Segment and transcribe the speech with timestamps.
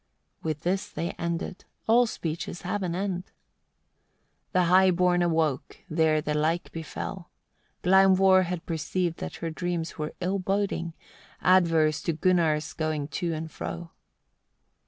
[0.41, 3.25] With this they ended: all speeches have an end.
[4.51, 4.51] 21.
[4.53, 7.29] The high born awoke, there the like befell:
[7.83, 10.95] Glaumvor had perceived that her dreams were ill boding,
[11.39, 13.91] adverse to Gunnar's going to and fro.